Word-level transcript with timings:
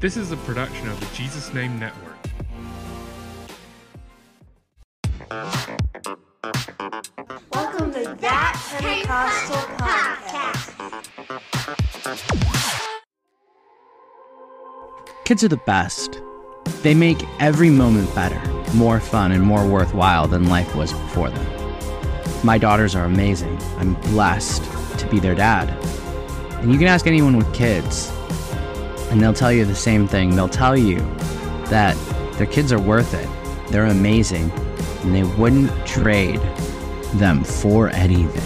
This 0.00 0.16
is 0.16 0.32
a 0.32 0.36
production 0.38 0.88
of 0.88 0.98
the 0.98 1.14
Jesus 1.14 1.52
Name 1.52 1.78
Network. 1.78 2.16
Welcome 7.52 7.92
to 7.92 8.16
That 8.18 8.78
Pentecostal 8.78 9.56
Podcast. 9.76 10.72
Kids 15.26 15.44
are 15.44 15.48
the 15.48 15.58
best. 15.66 16.22
They 16.82 16.94
make 16.94 17.22
every 17.38 17.68
moment 17.68 18.14
better, 18.14 18.40
more 18.72 19.00
fun, 19.00 19.32
and 19.32 19.42
more 19.42 19.68
worthwhile 19.68 20.26
than 20.26 20.48
life 20.48 20.74
was 20.74 20.94
before 20.94 21.28
them. 21.28 21.46
My 22.42 22.56
daughters 22.56 22.94
are 22.94 23.04
amazing. 23.04 23.58
I'm 23.76 23.92
blessed 23.96 24.64
to 24.98 25.06
be 25.10 25.20
their 25.20 25.34
dad. 25.34 25.68
And 26.62 26.72
you 26.72 26.78
can 26.78 26.86
ask 26.86 27.06
anyone 27.06 27.36
with 27.36 27.52
kids, 27.52 28.10
and 29.10 29.20
they'll 29.20 29.34
tell 29.34 29.52
you 29.52 29.64
the 29.64 29.74
same 29.74 30.06
thing. 30.06 30.36
They'll 30.36 30.48
tell 30.48 30.76
you 30.76 30.98
that 31.66 31.96
their 32.38 32.46
kids 32.46 32.72
are 32.72 32.80
worth 32.80 33.12
it, 33.14 33.28
they're 33.70 33.86
amazing, 33.86 34.50
and 35.02 35.14
they 35.14 35.22
wouldn't 35.22 35.70
trade 35.86 36.40
them 37.14 37.44
for 37.44 37.90
anything. 37.90 38.42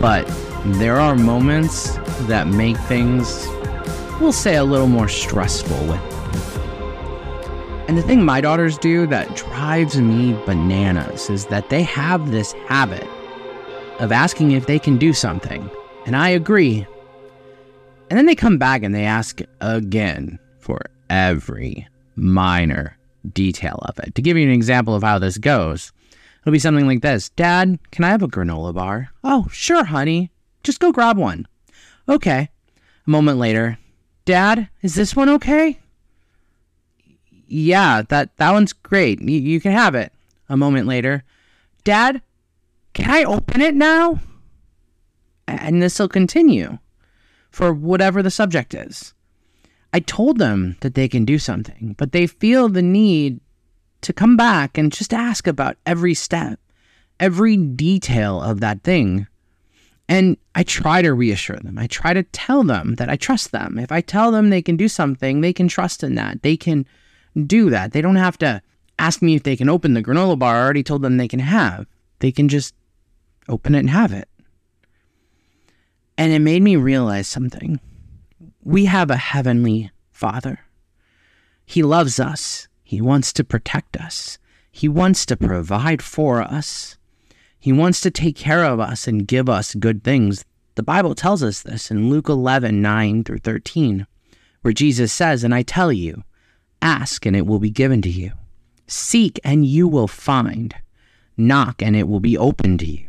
But 0.00 0.26
there 0.64 1.00
are 1.00 1.16
moments 1.16 1.96
that 2.26 2.46
make 2.46 2.76
things, 2.76 3.46
we'll 4.20 4.32
say, 4.32 4.56
a 4.56 4.64
little 4.64 4.86
more 4.86 5.08
stressful 5.08 5.78
with. 5.86 6.00
And 7.88 7.98
the 7.98 8.02
thing 8.02 8.24
my 8.24 8.40
daughters 8.40 8.78
do 8.78 9.06
that 9.08 9.34
drives 9.34 10.00
me 10.00 10.34
bananas 10.46 11.28
is 11.28 11.46
that 11.46 11.68
they 11.68 11.82
have 11.82 12.30
this 12.30 12.52
habit 12.52 13.06
of 13.98 14.12
asking 14.12 14.52
if 14.52 14.66
they 14.66 14.78
can 14.78 14.98
do 14.98 15.12
something. 15.12 15.68
And 16.06 16.16
I 16.16 16.30
agree. 16.30 16.86
And 18.12 18.18
then 18.18 18.26
they 18.26 18.34
come 18.34 18.58
back 18.58 18.82
and 18.82 18.94
they 18.94 19.06
ask 19.06 19.40
again 19.62 20.38
for 20.58 20.82
every 21.08 21.88
minor 22.14 22.98
detail 23.32 23.78
of 23.88 23.98
it. 24.00 24.14
To 24.16 24.20
give 24.20 24.36
you 24.36 24.46
an 24.46 24.52
example 24.52 24.94
of 24.94 25.02
how 25.02 25.18
this 25.18 25.38
goes, 25.38 25.94
it'll 26.42 26.52
be 26.52 26.58
something 26.58 26.86
like 26.86 27.00
this 27.00 27.30
Dad, 27.30 27.78
can 27.90 28.04
I 28.04 28.10
have 28.10 28.22
a 28.22 28.28
granola 28.28 28.74
bar? 28.74 29.08
Oh, 29.24 29.48
sure, 29.50 29.84
honey. 29.84 30.30
Just 30.62 30.78
go 30.78 30.92
grab 30.92 31.16
one. 31.16 31.48
Okay. 32.06 32.50
A 33.06 33.10
moment 33.10 33.38
later, 33.38 33.78
Dad, 34.26 34.68
is 34.82 34.94
this 34.94 35.16
one 35.16 35.30
okay? 35.30 35.80
Yeah, 37.46 38.02
that, 38.10 38.36
that 38.36 38.52
one's 38.52 38.74
great. 38.74 39.22
You, 39.22 39.40
you 39.40 39.58
can 39.58 39.72
have 39.72 39.94
it. 39.94 40.12
A 40.50 40.56
moment 40.58 40.86
later, 40.86 41.24
Dad, 41.82 42.20
can 42.92 43.10
I 43.10 43.24
open 43.24 43.62
it 43.62 43.74
now? 43.74 44.20
And 45.48 45.80
this 45.80 45.98
will 45.98 46.08
continue 46.10 46.78
for 47.52 47.72
whatever 47.72 48.22
the 48.22 48.30
subject 48.30 48.74
is. 48.74 49.14
I 49.92 50.00
told 50.00 50.38
them 50.38 50.76
that 50.80 50.94
they 50.94 51.06
can 51.06 51.24
do 51.24 51.38
something, 51.38 51.94
but 51.98 52.12
they 52.12 52.26
feel 52.26 52.68
the 52.68 52.82
need 52.82 53.40
to 54.00 54.12
come 54.12 54.36
back 54.36 54.78
and 54.78 54.90
just 54.90 55.12
ask 55.12 55.46
about 55.46 55.76
every 55.84 56.14
step, 56.14 56.58
every 57.20 57.56
detail 57.56 58.42
of 58.42 58.60
that 58.60 58.82
thing. 58.82 59.26
And 60.08 60.36
I 60.54 60.62
try 60.62 61.02
to 61.02 61.12
reassure 61.12 61.58
them. 61.58 61.78
I 61.78 61.86
try 61.86 62.12
to 62.12 62.22
tell 62.24 62.64
them 62.64 62.96
that 62.96 63.08
I 63.08 63.16
trust 63.16 63.52
them. 63.52 63.78
If 63.78 63.92
I 63.92 64.00
tell 64.00 64.30
them 64.30 64.50
they 64.50 64.62
can 64.62 64.76
do 64.76 64.88
something, 64.88 65.40
they 65.40 65.52
can 65.52 65.68
trust 65.68 66.02
in 66.02 66.14
that. 66.16 66.42
They 66.42 66.56
can 66.56 66.86
do 67.46 67.70
that. 67.70 67.92
They 67.92 68.00
don't 68.00 68.16
have 68.16 68.38
to 68.38 68.62
ask 68.98 69.22
me 69.22 69.34
if 69.34 69.42
they 69.42 69.56
can 69.56 69.68
open 69.68 69.94
the 69.94 70.02
granola 70.02 70.38
bar. 70.38 70.56
I 70.56 70.62
already 70.62 70.82
told 70.82 71.02
them 71.02 71.16
they 71.16 71.28
can 71.28 71.40
have. 71.40 71.86
They 72.18 72.32
can 72.32 72.48
just 72.48 72.74
open 73.48 73.74
it 73.74 73.80
and 73.80 73.90
have 73.90 74.12
it. 74.12 74.28
And 76.16 76.32
it 76.32 76.40
made 76.40 76.62
me 76.62 76.76
realize 76.76 77.26
something. 77.26 77.80
We 78.62 78.84
have 78.84 79.10
a 79.10 79.16
heavenly 79.16 79.90
Father. 80.10 80.60
He 81.64 81.82
loves 81.82 82.20
us. 82.20 82.68
He 82.82 83.00
wants 83.00 83.32
to 83.34 83.44
protect 83.44 83.96
us. 83.96 84.38
He 84.70 84.88
wants 84.88 85.26
to 85.26 85.36
provide 85.36 86.02
for 86.02 86.40
us. 86.42 86.96
He 87.58 87.72
wants 87.72 88.00
to 88.00 88.10
take 88.10 88.36
care 88.36 88.64
of 88.64 88.80
us 88.80 89.06
and 89.06 89.28
give 89.28 89.48
us 89.48 89.74
good 89.74 90.02
things. 90.02 90.44
The 90.74 90.82
Bible 90.82 91.14
tells 91.14 91.42
us 91.42 91.62
this 91.62 91.90
in 91.90 92.08
Luke 92.08 92.28
11 92.28 92.80
9 92.80 93.24
through 93.24 93.38
13, 93.38 94.06
where 94.62 94.72
Jesus 94.72 95.12
says, 95.12 95.44
And 95.44 95.54
I 95.54 95.62
tell 95.62 95.92
you, 95.92 96.24
ask 96.80 97.24
and 97.26 97.36
it 97.36 97.46
will 97.46 97.58
be 97.58 97.70
given 97.70 98.02
to 98.02 98.10
you, 98.10 98.32
seek 98.86 99.38
and 99.44 99.64
you 99.64 99.86
will 99.86 100.08
find, 100.08 100.74
knock 101.36 101.82
and 101.82 101.94
it 101.94 102.08
will 102.08 102.20
be 102.20 102.36
opened 102.36 102.80
to 102.80 102.86
you. 102.86 103.08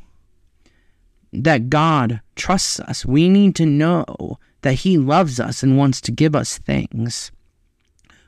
that 1.33 1.69
God 1.69 2.21
trusts 2.35 2.79
us. 2.79 3.05
We 3.05 3.29
need 3.29 3.55
to 3.55 3.65
know 3.65 4.37
that 4.61 4.73
He 4.73 4.97
loves 4.97 5.39
us 5.39 5.63
and 5.63 5.77
wants 5.77 6.01
to 6.01 6.11
give 6.11 6.35
us 6.35 6.57
things. 6.57 7.31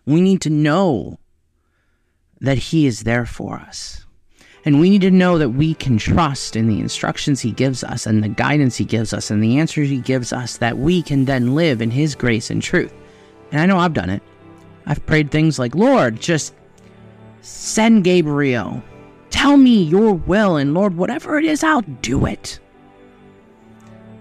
We 0.06 0.22
need 0.22 0.42
to 0.42 0.50
know 0.50 1.20
that 2.40 2.58
He 2.58 2.86
is 2.86 3.04
there 3.04 3.26
for 3.26 3.56
us. 3.56 4.06
And 4.66 4.80
we 4.80 4.90
need 4.90 5.02
to 5.02 5.12
know 5.12 5.38
that 5.38 5.50
we 5.50 5.74
can 5.74 5.98
trust 5.98 6.56
in 6.56 6.68
the 6.68 6.80
instructions 6.80 7.42
He 7.42 7.52
gives 7.52 7.84
us 7.84 8.06
and 8.06 8.24
the 8.24 8.30
guidance 8.30 8.78
He 8.78 8.86
gives 8.86 9.14
us 9.14 9.30
and 9.30 9.44
the 9.44 9.58
answers 9.60 9.90
He 9.90 9.98
gives 9.98 10.32
us 10.32 10.58
that 10.58 10.78
we 10.78 11.02
can 11.02 11.26
then 11.26 11.56
live 11.56 11.82
in 11.82 11.92
His 11.92 12.16
grace 12.16 12.50
and 12.50 12.62
truth. 12.62 12.94
And 13.52 13.60
I 13.60 13.66
know 13.66 13.78
I've 13.78 13.94
done 13.94 14.10
it. 14.10 14.24
I've 14.86 15.06
prayed 15.06 15.32
things 15.32 15.60
like, 15.60 15.76
Lord, 15.76 16.20
just 16.20 16.56
send 17.42 18.04
Gabriel. 18.04 18.82
Tell 19.30 19.58
me 19.58 19.84
your 19.84 20.14
will, 20.14 20.58
and 20.58 20.74
Lord, 20.74 20.96
whatever 20.96 21.38
it 21.38 21.46
is, 21.46 21.64
I'll 21.64 21.82
do 21.82 22.26
it 22.26 22.60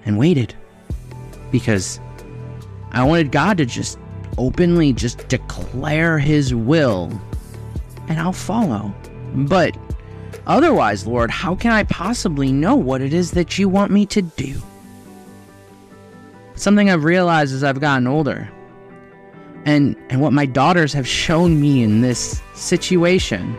and 0.04 0.18
waited 0.18 0.54
because 1.50 2.00
I 2.92 3.04
wanted 3.04 3.32
God 3.32 3.58
to 3.58 3.66
just 3.66 3.98
openly 4.38 4.92
just 4.92 5.28
declare 5.28 6.18
his 6.18 6.54
will 6.54 7.10
and 8.08 8.18
I'll 8.18 8.32
follow. 8.32 8.94
But 9.34 9.76
otherwise, 10.46 11.06
Lord, 11.06 11.30
how 11.30 11.54
can 11.54 11.72
I 11.72 11.84
possibly 11.84 12.52
know 12.52 12.74
what 12.74 13.00
it 13.00 13.12
is 13.12 13.32
that 13.32 13.58
you 13.58 13.68
want 13.68 13.90
me 13.90 14.06
to 14.06 14.22
do? 14.22 14.60
Something 16.54 16.90
I've 16.90 17.04
realized 17.04 17.54
as 17.54 17.64
I've 17.64 17.80
gotten 17.80 18.06
older 18.06 18.50
and 19.64 19.96
and 20.10 20.20
what 20.20 20.32
my 20.32 20.46
daughters 20.46 20.92
have 20.92 21.06
shown 21.06 21.60
me 21.60 21.82
in 21.82 22.00
this 22.00 22.42
situation 22.54 23.56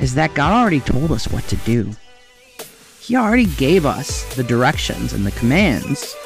is 0.00 0.14
that 0.14 0.34
God 0.34 0.52
already 0.52 0.80
told 0.80 1.12
us 1.12 1.28
what 1.28 1.44
to 1.48 1.56
do. 1.58 1.90
He 3.06 3.16
already 3.16 3.44
gave 3.44 3.84
us 3.84 4.24
the 4.34 4.42
directions 4.42 5.12
and 5.12 5.26
the 5.26 5.30
commands. 5.32 6.16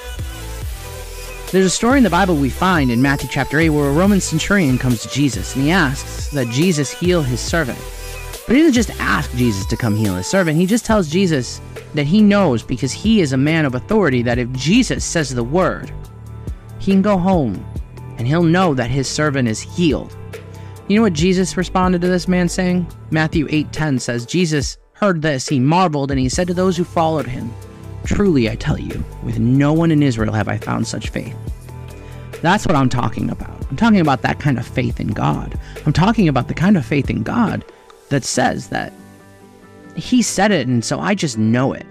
There's 1.50 1.66
a 1.66 1.70
story 1.70 1.98
in 1.98 2.04
the 2.04 2.10
Bible 2.10 2.36
we 2.36 2.50
find 2.50 2.92
in 2.92 3.02
Matthew 3.02 3.28
chapter 3.32 3.58
8 3.58 3.70
where 3.70 3.88
a 3.88 3.92
Roman 3.92 4.20
centurion 4.20 4.78
comes 4.78 5.02
to 5.02 5.08
Jesus 5.08 5.56
and 5.56 5.64
he 5.64 5.72
asks 5.72 6.28
that 6.28 6.46
Jesus 6.48 6.92
heal 6.92 7.22
his 7.22 7.40
servant. 7.40 7.80
But 8.46 8.54
he 8.54 8.62
doesn't 8.62 8.74
just 8.74 9.00
ask 9.00 9.34
Jesus 9.34 9.66
to 9.66 9.76
come 9.76 9.96
heal 9.96 10.14
his 10.14 10.28
servant, 10.28 10.56
he 10.56 10.66
just 10.66 10.84
tells 10.84 11.10
Jesus 11.10 11.60
that 11.94 12.06
he 12.06 12.22
knows 12.22 12.62
because 12.62 12.92
he 12.92 13.22
is 13.22 13.32
a 13.32 13.36
man 13.36 13.64
of 13.64 13.74
authority 13.74 14.22
that 14.22 14.38
if 14.38 14.52
Jesus 14.52 15.04
says 15.04 15.34
the 15.34 15.42
word, 15.42 15.92
he 16.78 16.92
can 16.92 17.02
go 17.02 17.18
home 17.18 17.66
and 18.18 18.26
he'll 18.28 18.44
know 18.44 18.72
that 18.74 18.90
his 18.90 19.08
servant 19.08 19.48
is 19.48 19.58
healed. 19.58 20.16
You 20.86 20.96
know 20.96 21.02
what 21.02 21.12
Jesus 21.12 21.56
responded 21.56 22.02
to 22.02 22.08
this 22.08 22.28
man 22.28 22.48
saying? 22.48 22.86
Matthew 23.10 23.48
8:10 23.48 23.98
says 23.98 24.24
Jesus 24.24 24.78
heard 25.00 25.22
this, 25.22 25.48
he 25.48 25.60
marveled 25.60 26.10
and 26.10 26.18
he 26.18 26.28
said 26.28 26.48
to 26.48 26.54
those 26.54 26.76
who 26.76 26.84
followed 26.84 27.26
him, 27.26 27.52
Truly 28.04 28.50
I 28.50 28.56
tell 28.56 28.78
you, 28.78 29.04
with 29.22 29.38
no 29.38 29.72
one 29.72 29.92
in 29.92 30.02
Israel 30.02 30.32
have 30.32 30.48
I 30.48 30.58
found 30.58 30.86
such 30.86 31.10
faith. 31.10 31.36
That's 32.42 32.66
what 32.66 32.74
I'm 32.74 32.88
talking 32.88 33.30
about. 33.30 33.64
I'm 33.70 33.76
talking 33.76 34.00
about 34.00 34.22
that 34.22 34.40
kind 34.40 34.58
of 34.58 34.66
faith 34.66 34.98
in 34.98 35.08
God. 35.08 35.58
I'm 35.86 35.92
talking 35.92 36.28
about 36.28 36.48
the 36.48 36.54
kind 36.54 36.76
of 36.76 36.84
faith 36.84 37.10
in 37.10 37.22
God 37.22 37.64
that 38.08 38.24
says 38.24 38.68
that 38.68 38.92
He 39.94 40.22
said 40.22 40.50
it, 40.50 40.66
and 40.66 40.84
so 40.84 40.98
I 40.98 41.14
just 41.14 41.38
know 41.38 41.72
it. 41.74 41.86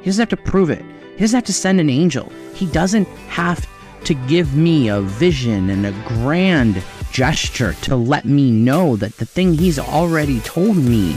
He 0.00 0.06
doesn't 0.06 0.30
have 0.30 0.38
to 0.38 0.50
prove 0.50 0.68
it, 0.68 0.84
He 1.14 1.20
doesn't 1.20 1.36
have 1.36 1.44
to 1.44 1.52
send 1.52 1.80
an 1.80 1.90
angel. 1.90 2.30
He 2.54 2.66
doesn't 2.66 3.08
have 3.28 3.66
to 4.04 4.14
give 4.14 4.54
me 4.54 4.88
a 4.88 5.00
vision 5.00 5.70
and 5.70 5.86
a 5.86 5.92
grand 6.06 6.82
gesture 7.12 7.72
to 7.82 7.96
let 7.96 8.24
me 8.24 8.50
know 8.50 8.96
that 8.96 9.16
the 9.16 9.26
thing 9.26 9.54
He's 9.54 9.78
already 9.78 10.40
told 10.40 10.76
me 10.76 11.16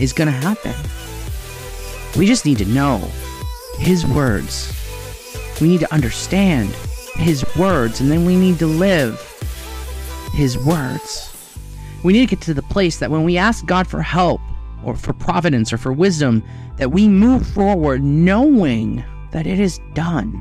is 0.00 0.12
going 0.12 0.26
to 0.26 0.32
happen. 0.32 0.74
We 2.18 2.26
just 2.26 2.44
need 2.44 2.58
to 2.58 2.66
know 2.66 2.98
His 3.78 4.06
words. 4.06 4.74
We 5.60 5.68
need 5.68 5.80
to 5.80 5.92
understand 5.92 6.70
His 7.14 7.44
words, 7.56 8.00
and 8.00 8.10
then 8.10 8.24
we 8.24 8.36
need 8.36 8.58
to 8.60 8.66
live 8.66 9.24
his 10.38 10.56
words. 10.56 11.34
We 12.04 12.12
need 12.12 12.28
to 12.28 12.36
get 12.36 12.44
to 12.44 12.54
the 12.54 12.62
place 12.62 12.98
that 12.98 13.10
when 13.10 13.24
we 13.24 13.36
ask 13.36 13.66
God 13.66 13.88
for 13.88 14.02
help 14.02 14.40
or 14.84 14.94
for 14.94 15.12
providence 15.12 15.72
or 15.72 15.78
for 15.78 15.92
wisdom, 15.92 16.44
that 16.76 16.92
we 16.92 17.08
move 17.08 17.44
forward 17.44 18.04
knowing 18.04 19.04
that 19.32 19.48
it 19.48 19.58
is 19.58 19.80
done. 19.94 20.40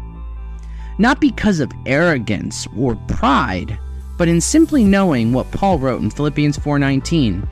Not 1.00 1.20
because 1.20 1.60
of 1.60 1.72
arrogance 1.88 2.68
or 2.78 2.96
pride, 3.08 3.80
but 4.20 4.28
in 4.28 4.40
simply 4.40 4.84
knowing 4.84 5.34
what 5.34 5.52
Paul 5.52 5.80
wrote 5.80 6.02
in 6.02 6.12
Philippians 6.12 6.60
4:19, 6.60 7.48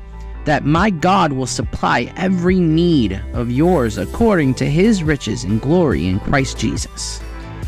that 0.46 0.64
my 0.64 0.90
God 0.90 1.34
will 1.34 1.48
supply 1.48 2.14
every 2.16 2.60
need 2.60 3.22
of 3.34 3.52
yours 3.52 3.98
according 3.98 4.54
to 4.56 4.66
his 4.66 5.04
riches 5.04 5.44
and 5.44 5.60
glory 5.60 6.08
in 6.08 6.20
Christ 6.20 6.58
Jesus. 6.58 7.20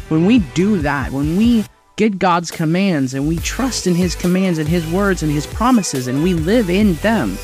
When 0.10 0.26
we 0.26 0.40
do 0.40 0.78
that, 0.80 1.12
when 1.12 1.36
we 1.36 1.66
get 1.98 2.20
God's 2.20 2.52
commands 2.52 3.16
and 3.16 3.28
we 3.28 3.38
trust 3.38 3.88
in 3.88 3.96
his 3.96 4.16
commands 4.16 4.60
and 4.60 4.70
his 4.70 4.90
words 4.92 5.24
and 5.24 5.32
his 5.32 5.48
promises 5.48 6.08
and 6.08 6.22
we 6.24 6.36
live 6.36 6.70
in 6.70 6.94
them, 6.96 7.38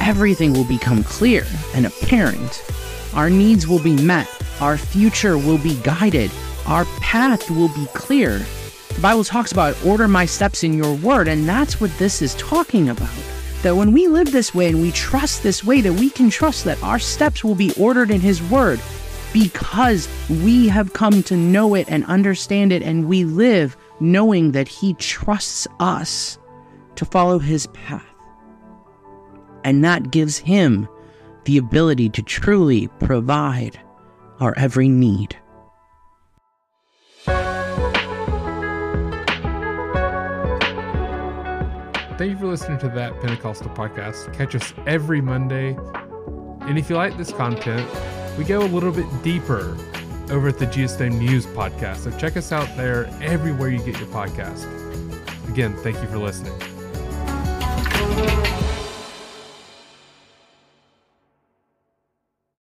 everything 0.00 0.52
will 0.52 0.64
become 0.64 1.04
clear 1.04 1.46
and 1.74 1.86
apparent. 1.86 2.62
Our 3.14 3.30
needs 3.30 3.68
will 3.68 3.82
be 3.82 3.96
met, 4.02 4.28
our 4.60 4.76
future 4.76 5.38
will 5.38 5.58
be 5.58 5.80
guided, 5.82 6.32
our 6.66 6.84
path 7.00 7.48
will 7.48 7.68
be 7.68 7.86
clear. 7.94 8.44
The 8.94 9.00
Bible 9.00 9.24
talks 9.24 9.52
about 9.52 9.82
order 9.84 10.08
my 10.08 10.26
steps 10.26 10.64
in 10.64 10.74
your 10.74 10.94
word, 10.96 11.28
and 11.28 11.48
that's 11.48 11.80
what 11.80 11.96
this 11.98 12.22
is 12.22 12.34
talking 12.34 12.88
about. 12.88 13.33
That 13.64 13.76
when 13.76 13.92
we 13.92 14.08
live 14.08 14.30
this 14.30 14.54
way 14.54 14.68
and 14.68 14.82
we 14.82 14.92
trust 14.92 15.42
this 15.42 15.64
way, 15.64 15.80
that 15.80 15.94
we 15.94 16.10
can 16.10 16.28
trust 16.28 16.66
that 16.66 16.82
our 16.82 16.98
steps 16.98 17.42
will 17.42 17.54
be 17.54 17.72
ordered 17.78 18.10
in 18.10 18.20
His 18.20 18.42
word 18.42 18.78
because 19.32 20.06
we 20.28 20.68
have 20.68 20.92
come 20.92 21.22
to 21.22 21.34
know 21.34 21.74
it 21.74 21.88
and 21.88 22.04
understand 22.04 22.72
it, 22.72 22.82
and 22.82 23.08
we 23.08 23.24
live 23.24 23.74
knowing 24.00 24.52
that 24.52 24.68
He 24.68 24.92
trusts 24.92 25.66
us 25.80 26.38
to 26.96 27.06
follow 27.06 27.38
His 27.38 27.66
path. 27.68 28.04
And 29.64 29.82
that 29.82 30.10
gives 30.10 30.36
Him 30.36 30.86
the 31.44 31.56
ability 31.56 32.10
to 32.10 32.22
truly 32.22 32.88
provide 33.00 33.80
our 34.40 34.52
every 34.58 34.90
need. 34.90 35.38
Thank 42.16 42.30
you 42.30 42.38
for 42.38 42.46
listening 42.46 42.78
to 42.78 42.88
that 42.90 43.20
Pentecostal 43.20 43.70
podcast. 43.70 44.32
Catch 44.34 44.54
us 44.54 44.72
every 44.86 45.20
Monday. 45.20 45.76
And 46.60 46.78
if 46.78 46.88
you 46.88 46.94
like 46.94 47.16
this 47.16 47.32
content, 47.32 47.90
we 48.38 48.44
go 48.44 48.60
a 48.60 48.66
little 48.66 48.92
bit 48.92 49.06
deeper 49.24 49.76
over 50.30 50.48
at 50.48 50.58
the 50.60 50.66
Jesus 50.66 50.98
Name 51.00 51.18
News 51.18 51.44
podcast. 51.44 51.96
So 51.98 52.16
check 52.16 52.36
us 52.36 52.52
out 52.52 52.68
there 52.76 53.06
everywhere 53.20 53.68
you 53.68 53.78
get 53.78 53.98
your 53.98 54.08
podcast. 54.08 54.64
Again, 55.48 55.74
thank 55.78 56.00
you 56.00 56.06
for 56.06 56.18
listening. 56.18 56.73